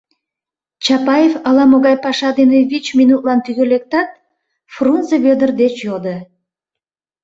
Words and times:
Чапаев 0.83 1.33
ала-могай 1.47 1.95
паша 2.05 2.29
дене 2.39 2.57
вич 2.69 2.85
минутлан 2.99 3.39
тӱгӧ 3.45 3.63
лектат, 3.71 4.09
Фрунзе 4.73 5.17
Вӧдыр 5.23 5.51
деч 5.61 5.75
йодо: 5.87 6.15